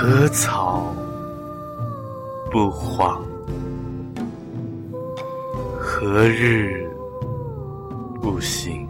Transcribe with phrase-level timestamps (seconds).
[0.00, 0.94] 何草
[2.52, 3.20] 不黄？
[5.76, 6.88] 何日
[8.22, 8.86] 不醒？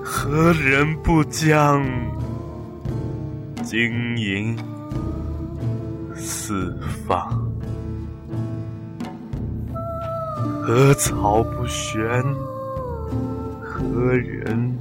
[0.00, 1.84] 何人不将
[3.64, 4.56] 金银
[6.14, 6.72] 四
[7.04, 7.28] 方？
[10.62, 12.00] 何草不悬？
[13.60, 14.72] 何人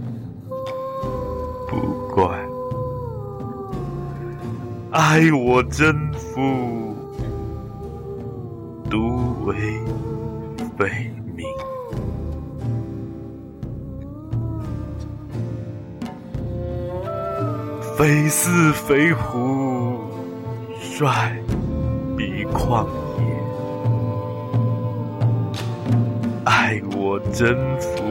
[4.98, 6.96] 爱我真夫，
[8.90, 9.54] 独为
[10.78, 10.88] 非
[11.36, 11.46] 命。
[17.98, 19.98] 非似飞狐，
[20.80, 21.44] 率
[22.16, 22.88] 彼旷
[23.20, 23.26] 野。
[26.46, 28.02] 爱我真夫，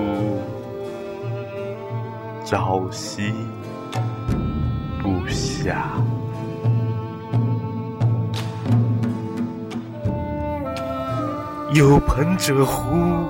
[2.44, 3.32] 朝夕
[5.02, 5.76] 不暇。
[11.72, 13.26] 有朋者乎？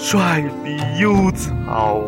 [0.00, 2.00] 率彼幽草，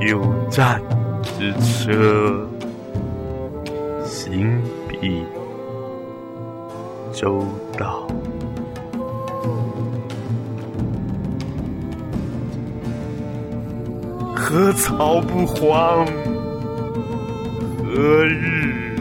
[0.00, 0.82] 有战
[1.22, 2.44] 之车，
[4.04, 5.24] 行彼
[7.12, 7.44] 周
[7.78, 8.08] 道。
[14.34, 16.04] 何草不黄？
[17.78, 18.91] 何日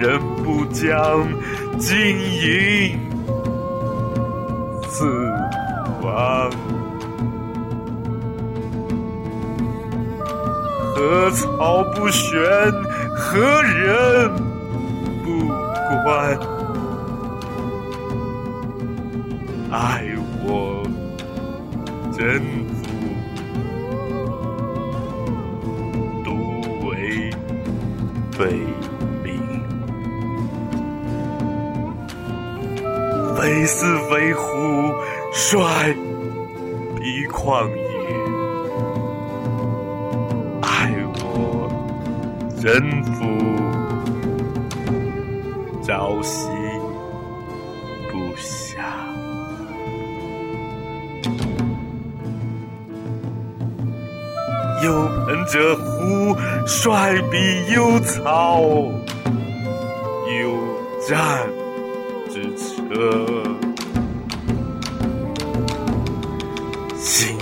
[0.00, 1.26] 人不将
[1.78, 2.98] 金银
[4.88, 5.04] 四
[6.00, 6.50] 方？
[10.94, 12.38] 何草不悬？
[13.16, 14.30] 何人
[15.24, 15.48] 不
[16.04, 16.38] 关？
[19.70, 20.04] 爱
[20.44, 20.82] 我
[22.12, 22.42] 真
[22.82, 22.82] 夫，
[33.36, 34.92] 非似飞狐，
[35.32, 35.94] 率
[36.96, 37.82] 彼旷野。
[40.60, 41.68] 爱我
[42.60, 43.24] 真夫，
[45.82, 46.48] 朝夕
[48.10, 48.80] 不暇。
[54.84, 54.88] 有
[55.26, 56.36] 朋者乎？
[56.66, 57.36] 率彼
[57.74, 60.40] 幽草，有
[61.08, 61.48] 战
[62.92, 63.42] 之车，
[66.98, 67.38] 行